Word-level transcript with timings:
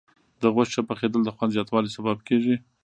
د 0.41 0.43
غوښې 0.53 0.71
ښه 0.73 0.81
پخېدل 0.89 1.21
د 1.25 1.29
خوند 1.35 1.53
زیاتوالي 1.55 1.89
سبب 1.97 2.17
کېږي. 2.27 2.55